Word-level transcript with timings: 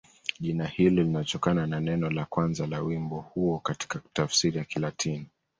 Jina 0.39 0.65
hilo 0.65 1.03
linatokana 1.03 1.67
na 1.67 1.79
neno 1.79 2.09
la 2.09 2.25
kwanza 2.25 2.67
la 2.67 2.79
wimbo 2.81 3.21
huo 3.21 3.59
katika 3.59 4.01
tafsiri 4.13 4.57
ya 4.57 4.63
Kilatini. 4.65 5.27